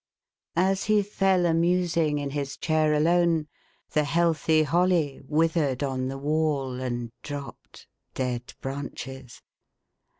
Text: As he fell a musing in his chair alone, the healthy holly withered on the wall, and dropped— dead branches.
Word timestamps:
As 0.57 0.85
he 0.85 1.03
fell 1.03 1.45
a 1.45 1.53
musing 1.53 2.17
in 2.17 2.31
his 2.31 2.57
chair 2.57 2.91
alone, 2.91 3.47
the 3.91 4.03
healthy 4.03 4.63
holly 4.63 5.21
withered 5.27 5.83
on 5.83 6.07
the 6.07 6.17
wall, 6.17 6.81
and 6.81 7.11
dropped— 7.21 7.85
dead 8.15 8.55
branches. 8.61 9.43